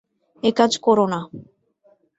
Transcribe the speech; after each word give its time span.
একাজ 0.43 0.71
কোরো 0.77 1.05
না। 1.07 1.19